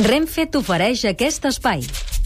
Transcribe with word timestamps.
Renfe 0.00 0.46
t'ofereix 0.48 1.02
aquest 1.10 1.44
espai. 1.50 1.82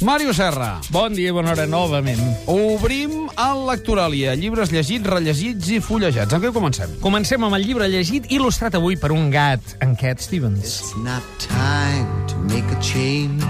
Màrio 0.07 0.31
Serra. 0.37 0.77
Bon 0.95 1.15
dia 1.15 1.33
i 1.33 1.35
bona 1.35 1.51
hora 1.55 1.65
novament. 1.67 2.21
Obrim 2.51 3.25
el 3.27 3.63
Lectoràlia. 3.67 4.37
Llibres 4.39 4.71
llegits, 4.71 5.07
rellegits 5.11 5.73
i 5.75 5.81
fullejats. 5.83 6.37
Amb 6.37 6.47
què 6.47 6.53
comencem? 6.55 6.93
Comencem 7.03 7.43
amb 7.43 7.59
el 7.59 7.67
llibre 7.67 7.89
llegit 7.91 8.31
il·lustrat 8.31 8.79
avui 8.79 8.95
per 9.01 9.11
un 9.15 9.27
gat, 9.35 9.75
en 9.83 9.97
Cat 9.99 10.23
Stevens. 10.23 10.63
It's 10.63 10.95
not 11.03 11.27
time 11.43 12.07
to 12.31 12.39
make 12.47 12.71
a 12.71 12.79
change. 12.79 13.43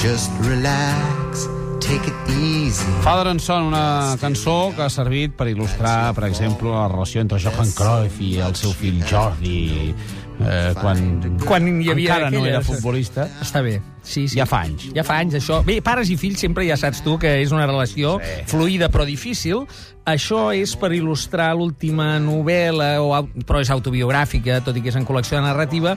Just 0.00 0.32
relax, 0.48 1.44
take 1.84 2.08
it 2.08 2.34
easy. 2.40 2.88
Father 3.04 3.28
and 3.30 3.40
Son, 3.40 3.68
una 3.68 4.16
cançó 4.20 4.72
que 4.76 4.86
ha 4.86 4.90
servit 4.92 5.36
per 5.36 5.50
il·lustrar, 5.52 6.14
per 6.16 6.24
exemple, 6.30 6.72
la 6.72 6.88
relació 6.88 7.20
entre 7.20 7.40
Johan 7.42 7.72
Cruyff 7.76 8.20
i 8.20 8.38
el 8.44 8.56
seu 8.56 8.72
fill 8.76 9.02
Jordi, 9.08 9.92
eh, 10.40 10.72
quan, 10.80 11.04
Quan 11.44 11.68
hi 11.80 11.90
havia 11.92 12.16
encara 12.16 12.30
no 12.34 12.46
era 12.46 12.62
futbolista. 12.64 13.28
Està 13.42 13.62
bé. 13.64 13.78
Sí, 14.06 14.28
sí. 14.28 14.38
Ja 14.38 14.46
fa 14.46 14.62
anys. 14.64 14.86
Ja 14.94 15.02
fa 15.04 15.18
anys, 15.18 15.34
això. 15.40 15.60
Bé, 15.66 15.80
pares 15.82 16.08
i 16.14 16.16
fills 16.16 16.38
sempre 16.40 16.64
ja 16.68 16.78
saps 16.78 17.02
tu 17.04 17.18
que 17.18 17.40
és 17.42 17.52
una 17.52 17.66
relació 17.66 18.16
Sí. 18.22 18.42
fluida 18.46 18.88
però 18.88 19.04
difícil. 19.04 19.66
Això 20.06 20.52
és 20.54 20.76
per 20.78 20.92
il·lustrar 20.94 21.48
l'última 21.58 22.20
novel·la, 22.22 23.00
o, 23.02 23.08
però 23.42 23.58
és 23.58 23.70
autobiogràfica, 23.74 24.60
tot 24.62 24.76
i 24.78 24.80
que 24.84 24.92
és 24.92 24.94
en 24.94 25.02
col·lecció 25.04 25.34
de 25.34 25.42
narrativa, 25.42 25.96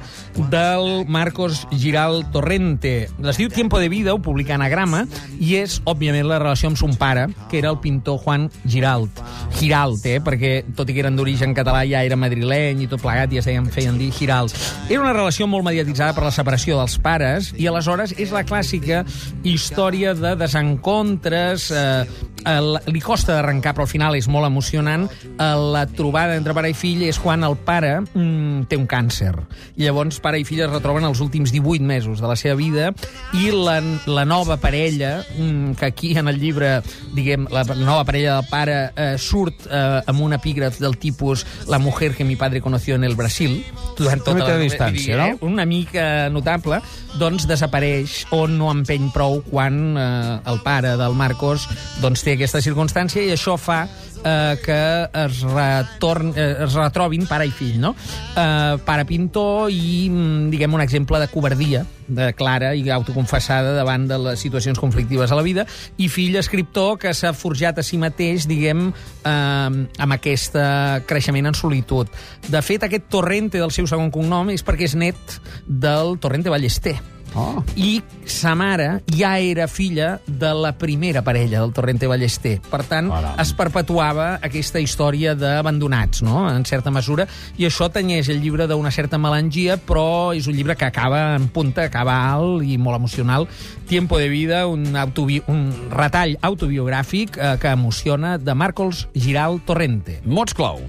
del 0.49 1.05
Marcos 1.05 1.67
Giral 1.77 2.23
Torrente. 2.33 3.07
Es 3.23 3.37
diu 3.37 3.49
Tiempo 3.53 3.77
de 3.77 3.87
vida, 3.87 4.15
ho 4.15 4.19
publica 4.19 4.55
Anagrama, 4.55 5.03
i 5.39 5.57
és, 5.61 5.83
òbviament, 5.85 6.25
la 6.25 6.39
relació 6.41 6.71
amb 6.71 6.79
son 6.81 6.95
pare, 6.97 7.27
que 7.51 7.59
era 7.59 7.69
el 7.69 7.77
pintor 7.83 8.17
Juan 8.23 8.49
Giralt. 8.65 9.21
Giralt, 9.59 10.03
eh? 10.09 10.17
perquè 10.25 10.63
tot 10.73 10.89
i 10.89 10.95
que 10.97 11.03
eren 11.05 11.15
d'origen 11.15 11.53
català 11.53 11.83
ja 11.85 12.01
era 12.01 12.17
madrileny 12.17 12.81
i 12.81 12.87
tot 12.89 13.03
plegat, 13.05 13.29
ja 13.29 13.43
es 13.43 13.45
deien, 13.45 13.69
feien 13.69 13.99
dir 14.01 14.09
Giralt. 14.11 14.57
Era 14.89 15.03
una 15.03 15.13
relació 15.13 15.45
molt 15.45 15.67
mediatitzada 15.69 16.15
per 16.17 16.23
la 16.25 16.33
separació 16.33 16.79
dels 16.81 16.97
pares 16.97 17.53
i 17.61 17.67
aleshores 17.69 17.98
és 18.17 18.33
la 18.35 18.43
clàssica 18.47 19.03
història 19.47 20.13
de 20.17 20.35
desencontres, 20.39 21.69
eh, 21.71 22.05
el, 22.47 22.77
li 22.91 23.01
costa 23.03 23.35
d'arrencar 23.35 23.73
però 23.75 23.85
al 23.85 23.91
final 23.91 24.15
és 24.17 24.29
molt 24.31 24.47
emocionant. 24.47 25.07
Eh, 25.09 25.49
la 25.73 25.85
trobada 25.87 26.37
entre 26.39 26.55
pare 26.57 26.71
i 26.71 26.77
fill 26.77 27.03
és 27.07 27.19
quan 27.21 27.43
el 27.47 27.57
pare 27.65 27.99
mm, 28.01 28.67
té 28.71 28.79
un 28.79 28.87
càncer. 28.89 29.33
I 29.77 29.87
llavors 29.87 30.19
pare 30.23 30.39
i 30.39 30.45
fill 30.47 30.63
es 30.65 30.71
retroben 30.71 31.07
els 31.07 31.21
últims 31.23 31.53
18 31.55 31.85
mesos 31.85 32.21
de 32.23 32.29
la 32.29 32.37
seva 32.39 32.55
vida 32.59 32.91
i 33.37 33.49
la, 33.53 33.79
la 34.07 34.25
nova 34.27 34.59
parella, 34.61 35.19
mm, 35.35 35.75
que 35.79 35.89
aquí 35.89 36.15
en 36.17 36.31
el 36.31 36.39
llibre, 36.39 36.79
diguem, 37.15 37.47
la 37.51 37.65
nova 37.75 38.03
parella 38.07 38.39
del 38.39 38.49
pare 38.49 38.79
eh, 38.95 39.11
surt 39.19 39.67
eh, 39.67 40.01
amb 40.09 40.25
un 40.25 40.35
epígraf 40.37 40.79
del 40.79 40.97
tipus 40.97 41.45
la 41.67 41.79
mujer 41.79 42.13
que 42.15 42.25
mi 42.25 42.35
padre 42.35 42.61
conoció 42.61 42.95
en 42.95 43.03
el 43.03 43.15
Brasil, 43.15 43.63
durant 43.97 44.23
tota 44.23 44.45
Una 44.45 44.55
la 44.55 44.57
distància, 44.61 45.17
no? 45.17 45.29
una 45.45 45.65
mica 45.67 46.29
notable, 46.31 46.79
doncs 47.19 47.47
desapareix 47.49 48.23
o 48.35 48.45
no 48.47 48.69
empeny 48.71 49.09
prou 49.13 49.39
quan 49.47 49.79
eh, 49.97 50.39
el 50.49 50.61
pare 50.65 50.95
del 50.99 51.17
Marcos 51.17 51.67
doncs, 51.99 52.23
té 52.23 52.28
aquesta 52.35 52.61
circumstància 52.61 53.23
i 53.25 53.33
això 53.33 53.55
fa 53.59 53.83
eh, 54.23 54.57
que 54.63 54.79
es, 55.25 55.41
retorn, 55.43 56.33
eh, 56.35 56.65
es 56.65 56.73
retrobin 56.73 57.25
pare 57.27 57.47
i 57.47 57.53
fill, 57.53 57.79
no? 57.81 57.93
Eh, 58.35 58.77
pare 58.85 59.05
pintor 59.09 59.71
i, 59.71 60.09
mm, 60.09 60.49
diguem, 60.51 60.73
un 60.73 60.81
exemple 60.81 61.19
de 61.19 61.27
covardia 61.31 61.85
de 62.07 62.31
clara 62.33 62.73
i 62.75 62.89
autoconfessada 62.89 63.75
davant 63.77 64.07
de 64.09 64.17
les 64.17 64.39
situacions 64.41 64.79
conflictives 64.79 65.31
a 65.31 65.37
la 65.37 65.45
vida, 65.45 65.65
i 65.97 66.09
fill 66.09 66.35
escriptor 66.39 66.97
que 66.99 67.13
s'ha 67.13 67.33
forjat 67.37 67.79
a 67.79 67.85
si 67.85 67.99
mateix, 68.01 68.47
diguem, 68.49 68.89
eh, 68.89 69.29
amb 69.29 70.17
aquest 70.17 70.57
eh, 70.57 71.03
creixement 71.05 71.51
en 71.51 71.57
solitud. 71.57 72.09
De 72.47 72.61
fet, 72.61 72.83
aquest 72.83 73.07
Torrente 73.09 73.57
del 73.57 73.71
seu 73.71 73.87
segon 73.87 74.11
cognom 74.11 74.49
és 74.53 74.65
perquè 74.65 74.89
és 74.89 74.95
net 74.95 75.39
del 75.65 76.17
Torrente 76.19 76.49
Ballester. 76.49 76.97
Oh. 77.35 77.63
I 77.75 78.01
sa 78.29 78.55
mare 78.57 79.03
ja 79.15 79.35
era 79.39 79.67
filla 79.67 80.19
de 80.25 80.51
la 80.53 80.71
primera 80.77 81.21
parella 81.21 81.61
del 81.61 81.73
Torrente 81.73 82.07
Ballester. 82.07 82.59
Per 82.69 82.81
tant, 82.89 83.09
Caram. 83.11 83.35
es 83.41 83.53
perpetuava 83.57 84.29
aquesta 84.45 84.81
història 84.81 85.35
d'abandonats, 85.37 86.23
no?, 86.25 86.47
en 86.49 86.65
certa 86.65 86.91
mesura, 86.93 87.27
i 87.57 87.67
això 87.67 87.89
tenyeix 87.93 88.29
el 88.33 88.41
llibre 88.41 88.67
d'una 88.69 88.91
certa 88.91 89.19
melangia, 89.21 89.77
però 89.77 90.31
és 90.35 90.47
un 90.49 90.57
llibre 90.57 90.77
que 90.79 90.87
acaba 90.89 91.35
en 91.35 91.49
punta, 91.53 91.85
acaba 91.85 92.17
alt 92.31 92.65
i 92.65 92.77
molt 92.77 92.99
emocional. 92.99 93.47
Tiempo 93.89 94.17
de 94.17 94.29
vida, 94.29 94.65
un, 94.67 94.95
autobi 94.95 95.41
un 95.47 95.69
retall 95.91 96.37
autobiogràfic 96.41 97.37
eh, 97.37 97.55
que 97.61 97.75
emociona 97.75 98.37
de 98.37 98.55
Marcos 98.55 99.07
Giral 99.13 99.61
Torrente. 99.65 100.21
Mots 100.25 100.53
clau. 100.57 100.81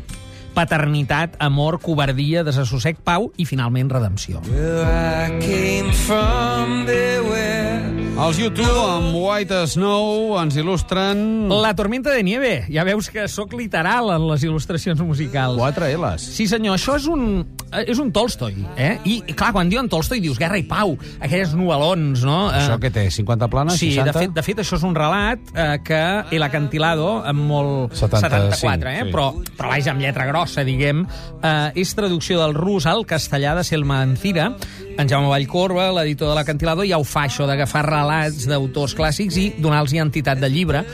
Paternitat, 0.54 1.36
amor, 1.38 1.78
covardia, 1.80 2.42
desassossec, 2.46 2.98
pau 3.06 3.30
i, 3.38 3.46
finalment, 3.48 3.90
redempció. 3.92 4.42
Els 8.20 8.36
YouTube 8.36 8.82
amb 8.84 9.14
White 9.16 9.62
Snow 9.72 10.34
ens 10.42 10.58
il·lustren... 10.60 11.22
La 11.62 11.70
tormenta 11.78 12.12
de 12.12 12.20
nieve. 12.26 12.50
Ja 12.68 12.84
veus 12.84 13.08
que 13.08 13.24
sóc 13.32 13.54
literal 13.56 14.10
en 14.12 14.26
les 14.28 14.44
il·lustracions 14.44 15.00
musicals. 15.00 15.56
Quatre 15.56 15.88
L's. 15.96 16.26
Sí, 16.36 16.44
senyor, 16.50 16.76
això 16.76 16.98
és 17.00 17.06
un, 17.08 17.46
és 17.70 17.98
un 18.02 18.10
Tolstoi, 18.14 18.56
eh? 18.76 18.92
I, 19.06 19.16
clar, 19.36 19.52
quan 19.54 19.70
diuen 19.70 19.88
Tolstoi 19.90 20.20
dius 20.22 20.38
guerra 20.40 20.58
i 20.58 20.64
pau, 20.66 20.96
aquelles 21.22 21.52
novel·lons, 21.54 22.24
no? 22.26 22.38
Això 22.50 22.76
Eh, 22.76 22.80
què 22.82 22.90
té? 22.94 23.06
50 23.14 23.48
planes? 23.52 23.78
Sí, 23.78 23.92
60? 23.94 24.10
de 24.10 24.14
fet, 24.18 24.34
de 24.34 24.44
fet, 24.46 24.62
això 24.64 24.78
és 24.80 24.86
un 24.86 24.96
relat 24.96 25.52
eh, 25.54 25.78
que 25.86 26.00
El 26.34 26.42
Acantilado, 26.46 27.20
amb 27.22 27.46
molt... 27.46 27.94
75, 27.94 28.58
74, 28.58 28.90
eh? 28.90 29.04
sí. 29.04 29.14
Però, 29.14 29.28
però 29.58 29.72
vaja, 29.74 29.94
amb 29.94 30.02
lletra 30.02 30.26
grossa, 30.26 30.64
diguem, 30.66 31.04
eh, 31.42 31.80
és 31.80 31.94
traducció 31.94 32.40
del 32.42 32.56
rus 32.58 32.88
al 32.90 33.06
castellà 33.06 33.54
de 33.58 33.64
Selma 33.66 34.02
Ancira. 34.02 34.50
En 34.98 35.08
Jaume 35.08 35.30
Vallcorba, 35.30 35.90
l'editor 35.96 36.32
de 36.32 36.36
l'Acantilado, 36.36 36.84
ja 36.84 36.98
ho 37.00 37.06
fa, 37.06 37.28
això 37.28 37.46
d'agafar 37.48 37.86
relats 37.86 38.48
d'autors 38.50 38.96
clàssics 38.98 39.38
i 39.40 39.48
donar-los 39.62 39.94
entitat 40.00 40.40
de 40.42 40.50
llibre. 40.50 40.84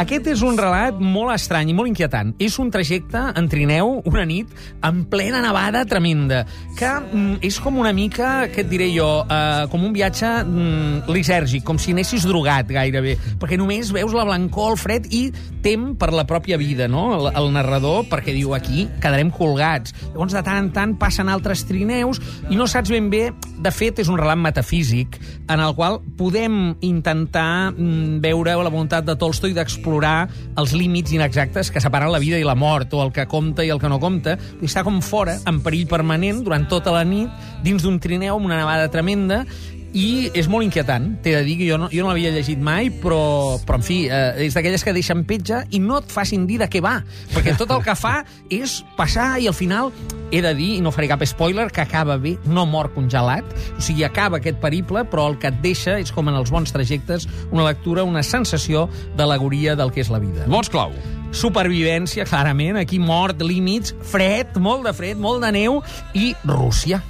Aquest 0.00 0.26
és 0.32 0.40
un 0.42 0.56
relat 0.56 0.96
molt 0.98 1.34
estrany 1.34 1.68
i 1.70 1.74
molt 1.76 1.90
inquietant. 1.90 2.32
És 2.42 2.56
un 2.62 2.70
trajecte 2.72 3.20
en 3.36 3.48
trineu 3.52 3.98
una 4.08 4.24
nit 4.26 4.48
en 4.86 5.02
plena 5.10 5.42
nevada 5.44 5.84
tremenda, 5.88 6.42
que 6.78 6.88
mm, 6.88 7.42
és 7.44 7.58
com 7.60 7.76
una 7.82 7.92
mica, 7.92 8.48
què 8.52 8.64
et 8.64 8.70
diré 8.70 8.88
jo, 8.94 9.08
eh, 9.28 9.66
com 9.70 9.84
un 9.84 9.92
viatge 9.92 10.30
mm, 10.46 11.12
lisèrgic, 11.12 11.64
com 11.68 11.78
si 11.78 11.92
anessis 11.92 12.24
drogat 12.28 12.70
gairebé, 12.72 13.18
perquè 13.40 13.58
només 13.60 13.92
veus 13.92 14.16
la 14.16 14.24
blancor, 14.28 14.72
el 14.72 14.80
fred 14.80 15.10
i 15.12 15.26
tem 15.62 15.92
per 16.00 16.10
la 16.16 16.24
pròpia 16.28 16.56
vida, 16.58 16.88
no?, 16.88 17.04
el, 17.18 17.30
el 17.38 17.52
narrador, 17.54 18.06
perquè 18.10 18.34
diu 18.34 18.56
aquí 18.56 18.88
quedarem 19.02 19.30
colgats. 19.34 19.94
Llavors, 20.08 20.34
de 20.34 20.42
tant 20.46 20.62
en 20.64 20.72
tant 20.74 20.96
passen 20.98 21.30
altres 21.30 21.66
trineus 21.68 22.22
i 22.48 22.56
no 22.56 22.68
saps 22.70 22.92
ben 22.92 23.12
bé... 23.12 23.28
De 23.62 23.70
fet, 23.70 24.00
és 24.02 24.08
un 24.10 24.16
relat 24.18 24.40
metafísic 24.42 25.20
en 25.46 25.60
el 25.62 25.76
qual 25.76 26.00
podem 26.18 26.72
intentar 26.82 27.70
mm, 27.70 28.16
veure 28.24 28.56
la 28.58 28.72
voluntat 28.72 29.06
de 29.06 29.14
Tolstoi 29.20 29.54
d'explorar 29.54 29.81
els 29.82 30.72
límits 30.72 31.12
inexactes 31.12 31.70
que 31.70 31.80
separen 31.80 32.12
la 32.12 32.20
vida 32.22 32.38
i 32.38 32.44
la 32.44 32.54
mort, 32.54 32.92
o 32.94 33.02
el 33.02 33.12
que 33.12 33.26
compta 33.26 33.64
i 33.64 33.70
el 33.70 33.80
que 33.80 33.88
no 33.88 34.00
compta, 34.00 34.38
i 34.60 34.66
està 34.66 34.84
com 34.84 35.00
fora, 35.02 35.38
en 35.46 35.60
perill 35.60 35.88
permanent, 35.90 36.42
durant 36.44 36.68
tota 36.68 36.92
la 36.92 37.04
nit, 37.04 37.30
dins 37.62 37.82
d'un 37.82 37.98
trineu 38.00 38.36
amb 38.36 38.46
una 38.46 38.60
nevada 38.62 38.90
tremenda, 38.90 39.44
i 39.92 40.30
és 40.32 40.48
molt 40.48 40.64
inquietant, 40.64 41.10
t'he 41.22 41.34
de 41.36 41.42
dir 41.46 41.58
que 41.60 41.68
jo 41.68 41.76
no, 41.80 41.88
jo 41.92 42.04
no 42.04 42.12
l'havia 42.12 42.32
llegit 42.32 42.60
mai, 42.62 42.88
però, 43.02 43.58
però 43.66 43.78
en 43.80 43.84
fi, 43.84 43.98
eh, 44.08 44.46
és 44.46 44.56
d'aquelles 44.56 44.84
que 44.84 44.94
deixen 44.96 45.24
petja 45.28 45.62
i 45.70 45.80
no 45.82 46.00
et 46.00 46.12
facin 46.12 46.46
dir 46.48 46.58
de 46.62 46.68
què 46.72 46.80
va, 46.84 46.98
perquè 47.34 47.56
tot 47.60 47.70
el 47.76 47.84
que 47.84 47.96
fa 47.98 48.22
és 48.62 48.80
passar 48.96 49.34
i 49.42 49.48
al 49.50 49.56
final 49.56 49.92
he 50.32 50.40
de 50.40 50.54
dir, 50.56 50.70
i 50.78 50.82
no 50.84 50.94
faré 50.94 51.10
cap 51.10 51.22
spoiler, 51.28 51.68
que 51.70 51.84
acaba 51.84 52.16
bé, 52.16 52.38
no 52.48 52.64
mor 52.66 52.88
congelat, 52.96 53.44
o 53.76 53.84
sigui, 53.84 54.06
acaba 54.08 54.40
aquest 54.40 54.62
periple, 54.64 55.04
però 55.04 55.28
el 55.28 55.38
que 55.38 55.52
et 55.52 55.60
deixa 55.64 55.98
és 56.00 56.12
com 56.14 56.32
en 56.32 56.40
els 56.40 56.50
bons 56.50 56.72
trajectes, 56.72 57.28
una 57.52 57.68
lectura, 57.68 58.08
una 58.08 58.24
sensació 58.24 58.88
d'alegoria 59.18 59.76
del 59.76 59.92
que 59.92 60.00
és 60.00 60.12
la 60.12 60.22
vida. 60.22 60.48
Mots 60.48 60.72
clau. 60.72 60.96
Supervivència, 61.36 62.24
clarament, 62.28 62.80
aquí 62.80 62.98
mort, 63.00 63.44
límits, 63.44 63.92
fred, 64.08 64.56
molt 64.56 64.88
de 64.88 64.96
fred, 64.96 65.20
molt 65.20 65.44
de 65.44 65.52
neu, 65.52 65.82
i 66.16 66.32
Rússia. 66.48 67.04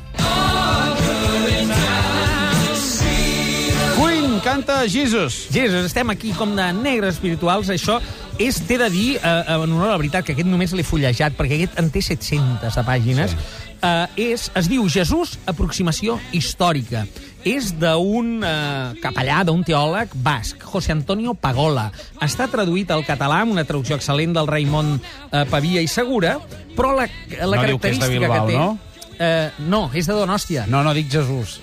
Queen 4.42 4.56
canta 4.56 4.88
Jesus. 4.88 5.46
Jesus, 5.52 5.86
estem 5.86 6.10
aquí 6.10 6.32
com 6.34 6.50
de 6.56 6.64
negres 6.74 7.14
espirituals. 7.14 7.68
Això 7.70 8.00
és, 8.42 8.56
t'he 8.66 8.74
de 8.78 8.88
dir, 8.90 9.16
eh, 9.22 9.44
en 9.54 9.70
honor 9.70 9.86
a 9.86 9.90
la 9.92 9.98
veritat, 10.00 10.24
que 10.26 10.32
aquest 10.34 10.48
només 10.48 10.72
l'he 10.74 10.82
fullejat, 10.82 11.36
perquè 11.38 11.60
aquest 11.60 11.78
en 11.78 11.90
té 11.94 12.02
700 12.02 12.74
de 12.74 12.82
pàgines. 12.82 13.30
Sí. 13.30 13.36
Eh, 13.82 14.32
és, 14.32 14.48
es 14.58 14.68
diu 14.68 14.88
Jesús, 14.90 15.36
aproximació 15.46 16.18
històrica. 16.34 17.04
És 17.46 17.70
d'un 17.78 18.42
eh, 18.42 18.98
capellà, 19.02 19.44
d'un 19.46 19.62
teòleg 19.62 20.16
basc, 20.24 20.64
José 20.72 20.90
Antonio 20.96 21.34
Pagola. 21.34 21.92
Està 22.20 22.48
traduït 22.50 22.90
al 22.90 23.06
català 23.06 23.44
amb 23.44 23.54
una 23.54 23.64
traducció 23.68 23.94
excel·lent 23.94 24.34
del 24.34 24.50
Raimon 24.50 24.96
eh, 24.96 25.44
Pavia 25.50 25.82
i 25.82 25.86
Segura, 25.86 26.40
però 26.74 26.96
la, 26.98 27.06
la 27.46 27.62
No 27.62 27.68
diu 27.68 27.78
que 27.78 27.94
és 27.94 28.02
de 28.02 28.10
característica 28.10 28.10
Bilbao, 28.18 28.46
que 28.46 28.52
té... 28.52 28.58
no? 28.58 29.14
Eh, 29.22 29.50
no, 29.70 29.84
és 29.94 30.10
de 30.10 30.18
Donòstia. 30.18 30.66
No, 30.66 30.82
no, 30.82 30.96
dic 30.98 31.12
Jesús. 31.14 31.60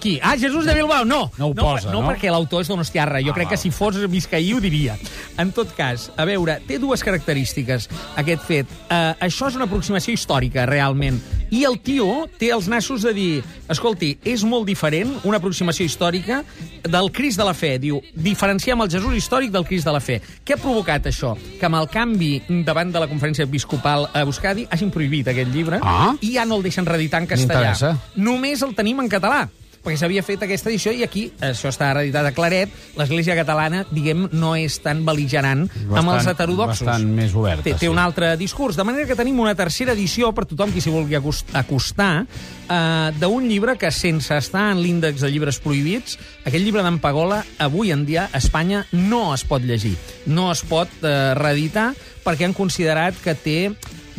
Qui? 0.00 0.18
Ah, 0.22 0.36
Jesús 0.38 0.64
de 0.64 0.74
Bilbao, 0.74 1.04
no. 1.04 1.30
No 1.38 1.46
ho 1.48 1.54
posa, 1.54 1.90
no? 1.92 2.00
no? 2.02 2.08
perquè 2.10 2.30
l'autor 2.30 2.62
és 2.62 2.68
donostiarra. 2.68 3.20
Jo 3.22 3.30
Ah, 3.32 3.34
crec 3.34 3.48
que 3.50 3.56
val. 3.56 3.62
si 3.62 3.70
fos 3.70 3.96
viscaí 4.10 4.52
ho 4.52 4.60
diria. 4.60 4.96
En 5.38 5.52
tot 5.52 5.72
cas, 5.76 6.10
a 6.16 6.24
veure, 6.24 6.60
té 6.66 6.78
dues 6.78 7.02
característiques, 7.02 7.88
aquest 8.16 8.42
fet. 8.42 8.66
Uh, 8.90 9.14
això 9.20 9.48
és 9.48 9.54
una 9.56 9.64
aproximació 9.64 10.12
històrica, 10.14 10.66
realment. 10.66 11.20
I 11.52 11.64
el 11.68 11.78
tio 11.84 12.26
té 12.40 12.48
els 12.50 12.66
nassos 12.68 13.02
de 13.04 13.12
dir, 13.12 13.42
escolti, 13.68 14.14
és 14.24 14.42
molt 14.42 14.64
diferent 14.66 15.10
una 15.24 15.36
aproximació 15.36 15.84
històrica 15.84 16.42
del 16.82 17.10
Crist 17.12 17.38
de 17.38 17.44
la 17.44 17.52
Fe. 17.54 17.78
Diu, 17.78 18.00
diferenciem 18.14 18.80
el 18.80 18.90
Jesús 18.90 19.14
històric 19.14 19.52
del 19.52 19.64
Crist 19.68 19.84
de 19.84 19.92
la 19.92 20.00
Fe. 20.00 20.20
Què 20.44 20.54
ha 20.56 20.60
provocat 20.62 21.06
això? 21.12 21.34
Que 21.60 21.66
amb 21.68 21.76
el 21.76 21.88
canvi 21.92 22.42
davant 22.64 22.90
de 22.92 22.98
la 23.04 23.06
conferència 23.10 23.44
episcopal 23.44 24.08
a 24.12 24.24
Euskadi 24.24 24.66
hagin 24.70 24.90
prohibit 24.90 25.28
aquest 25.28 25.52
llibre 25.52 25.78
Ah. 25.82 26.14
i 26.20 26.32
ja 26.34 26.44
no 26.46 26.56
el 26.56 26.62
deixen 26.62 26.86
reeditar 26.86 27.20
en 27.20 27.28
castellà. 27.28 27.98
Només 28.16 28.62
el 28.62 28.74
tenim 28.74 29.00
en 29.00 29.08
català 29.12 29.48
perquè 29.82 29.96
s'havia 29.98 30.22
fet 30.22 30.42
aquesta 30.46 30.70
edició 30.70 30.92
i 30.94 31.02
aquí, 31.02 31.24
això 31.42 31.70
està 31.72 31.88
reeditat 31.96 32.28
a 32.28 32.32
Claret, 32.36 32.70
l'Església 32.98 33.34
Catalana, 33.34 33.82
diguem, 33.90 34.28
no 34.32 34.52
és 34.54 34.76
tan 34.84 35.00
beligerant 35.04 35.64
amb 35.90 36.12
els 36.14 36.28
heterodoxos. 36.30 36.86
Bastant 36.86 37.08
més 37.16 37.34
oberta, 37.34 37.64
Té, 37.66 37.72
té 37.74 37.86
sí. 37.86 37.90
un 37.90 37.98
altre 37.98 38.36
discurs. 38.38 38.76
De 38.78 38.84
manera 38.86 39.08
que 39.10 39.16
tenim 39.18 39.40
una 39.42 39.56
tercera 39.58 39.92
edició 39.96 40.30
per 40.32 40.46
tothom 40.46 40.70
qui 40.72 40.80
s'hi 40.80 40.92
vulgui 40.94 41.18
acos- 41.18 41.42
acostar 41.58 42.12
eh, 42.22 43.10
d'un 43.18 43.48
llibre 43.50 43.74
que, 43.76 43.90
sense 43.90 44.36
estar 44.38 44.68
en 44.72 44.80
l'índex 44.84 45.20
de 45.26 45.30
llibres 45.34 45.58
prohibits, 45.58 46.18
aquest 46.44 46.62
llibre 46.64 46.82
d'en 46.86 47.00
Pagola, 47.02 47.42
avui 47.58 47.90
en 47.90 48.06
dia, 48.06 48.28
a 48.32 48.38
Espanya 48.38 48.84
no 48.92 49.32
es 49.34 49.42
pot 49.44 49.62
llegir. 49.66 49.96
No 50.26 50.52
es 50.52 50.62
pot 50.62 50.88
eh, 51.02 51.34
reeditar 51.34 51.90
perquè 52.22 52.46
han 52.46 52.54
considerat 52.54 53.18
que 53.18 53.34
té 53.34 53.58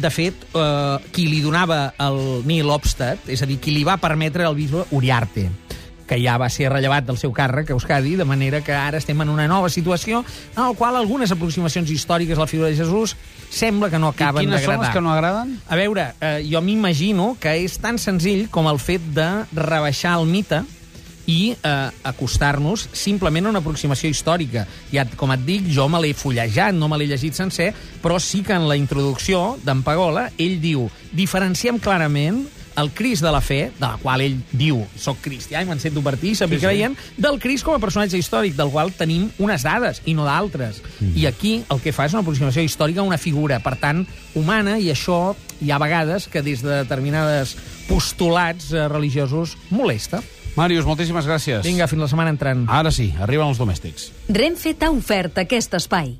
de 0.03 0.11
fet, 0.11 0.45
eh, 0.53 0.97
qui 1.15 1.25
li 1.31 1.41
donava 1.41 1.93
el 2.03 2.43
Neil 2.45 2.69
Obstat, 2.69 3.29
és 3.31 3.41
a 3.41 3.47
dir, 3.49 3.57
qui 3.63 3.71
li 3.71 3.85
va 3.87 3.97
permetre 3.97 4.45
el 4.45 4.55
bisbe 4.57 4.83
Uriarte, 4.91 5.47
que 6.05 6.19
ja 6.19 6.35
va 6.37 6.49
ser 6.51 6.67
rellevat 6.69 7.07
del 7.07 7.17
seu 7.17 7.31
càrrec 7.33 7.71
a 7.71 7.73
Euskadi, 7.77 8.17
de 8.19 8.27
manera 8.27 8.59
que 8.61 8.75
ara 8.75 8.99
estem 8.99 9.23
en 9.23 9.31
una 9.31 9.47
nova 9.47 9.71
situació 9.71 10.19
en 10.55 10.61
la 10.61 10.73
qual 10.77 10.99
algunes 10.99 11.31
aproximacions 11.31 11.89
històriques 11.89 12.37
a 12.37 12.43
la 12.43 12.47
figura 12.51 12.69
de 12.69 12.75
Jesús 12.75 13.15
sembla 13.49 13.89
que 13.89 13.99
no 13.99 14.11
I 14.11 14.17
acaben 14.17 14.43
quines 14.43 14.61
són 14.61 14.75
d'agradar. 14.75 14.85
les 14.85 14.93
que 14.93 15.01
no 15.01 15.13
agraden? 15.13 15.57
A 15.69 15.79
veure, 15.79 16.13
eh, 16.19 16.43
jo 16.51 16.61
m'imagino 16.61 17.37
que 17.39 17.55
és 17.63 17.79
tan 17.79 17.97
senzill 17.97 18.49
com 18.51 18.67
el 18.67 18.79
fet 18.83 19.01
de 19.15 19.29
rebaixar 19.55 20.19
el 20.19 20.27
mite 20.27 20.63
i 21.27 21.53
eh, 21.55 21.89
acostar-nos 22.03 22.87
simplement 22.91 23.47
a 23.47 23.53
una 23.53 23.61
aproximació 23.63 24.11
històrica. 24.11 24.65
Ja, 24.91 25.05
com 25.17 25.31
et 25.35 25.45
dic, 25.47 25.69
jo 25.71 25.87
me 25.91 26.01
l'he 26.03 26.15
fullejat, 26.17 26.75
no 26.75 26.89
me 26.91 26.99
l'he 26.99 27.07
llegit 27.11 27.37
sencer, 27.37 27.71
però 28.03 28.19
sí 28.19 28.43
que 28.43 28.57
en 28.57 28.67
la 28.67 28.79
introducció 28.79 29.55
d'en 29.63 29.83
Pagola 29.85 30.29
ell 30.37 30.59
diu 30.63 30.89
diferenciem 31.13 31.79
clarament 31.79 32.43
el 32.75 32.91
Crist 32.91 33.21
de 33.21 33.31
la 33.31 33.41
fe, 33.41 33.71
de 33.77 33.85
la 33.85 33.97
qual 34.01 34.23
ell 34.25 34.39
diu 34.51 34.79
soc 34.97 35.19
cristià 35.21 35.61
i 35.61 35.67
me'n 35.67 35.81
sento 35.81 36.01
partir, 36.01 36.31
i 36.33 36.35
Sí, 36.35 36.45
sí, 36.47 36.55
sí. 36.55 36.65
creient, 36.65 36.97
del 37.17 37.39
Crist 37.39 37.65
com 37.65 37.75
a 37.75 37.79
personatge 37.79 38.17
històric, 38.17 38.55
del 38.57 38.71
qual 38.73 38.91
tenim 38.97 39.29
unes 39.37 39.63
dades 39.63 40.01
i 40.05 40.15
no 40.17 40.25
d'altres. 40.25 40.81
Mm. 40.99 41.13
I 41.15 41.25
aquí 41.29 41.53
el 41.69 41.81
que 41.81 41.93
fa 41.93 42.07
és 42.09 42.13
una 42.13 42.23
aproximació 42.25 42.63
històrica 42.65 43.01
a 43.01 43.07
una 43.07 43.21
figura, 43.21 43.59
per 43.59 43.75
tant, 43.77 44.05
humana, 44.33 44.79
i 44.79 44.89
això 44.89 45.35
hi 45.61 45.71
ha 45.71 45.77
vegades 45.77 46.27
que 46.27 46.41
des 46.41 46.63
de 46.63 46.81
determinades 46.83 47.55
postulats 47.87 48.71
eh, 48.73 48.87
religiosos 48.87 49.57
molesta. 49.69 50.23
Màrius, 50.53 50.85
moltíssimes 50.85 51.25
gràcies. 51.25 51.63
Vinga, 51.65 51.87
fins 51.89 52.03
la 52.05 52.09
setmana 52.11 52.33
entrant. 52.33 52.67
Ara 52.69 52.91
sí, 52.93 53.09
arriben 53.19 53.49
els 53.49 53.61
domèstics. 53.61 54.11
Renfe 54.29 54.75
t'ha 54.77 54.91
ofert 54.93 55.41
aquest 55.41 55.73
espai. 55.79 56.13